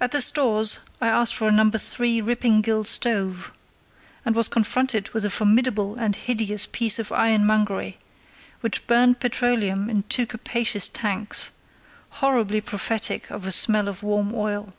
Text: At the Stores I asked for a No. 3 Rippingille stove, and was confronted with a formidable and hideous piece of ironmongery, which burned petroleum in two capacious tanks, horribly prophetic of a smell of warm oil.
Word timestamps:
At 0.00 0.12
the 0.12 0.22
Stores 0.22 0.78
I 0.98 1.08
asked 1.08 1.34
for 1.34 1.46
a 1.46 1.52
No. 1.52 1.70
3 1.70 2.22
Rippingille 2.22 2.84
stove, 2.84 3.52
and 4.24 4.34
was 4.34 4.48
confronted 4.48 5.10
with 5.10 5.26
a 5.26 5.30
formidable 5.30 5.94
and 5.94 6.16
hideous 6.16 6.64
piece 6.64 6.98
of 6.98 7.12
ironmongery, 7.12 7.98
which 8.62 8.86
burned 8.86 9.20
petroleum 9.20 9.90
in 9.90 10.04
two 10.04 10.24
capacious 10.24 10.88
tanks, 10.88 11.50
horribly 12.12 12.62
prophetic 12.62 13.30
of 13.30 13.44
a 13.46 13.52
smell 13.52 13.88
of 13.88 14.02
warm 14.02 14.34
oil. 14.34 14.72